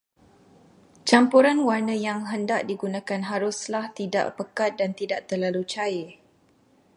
[1.09, 6.07] Campuran warna yang hendak digunakan haruslah tidak pekat dan tidak terlalu cair.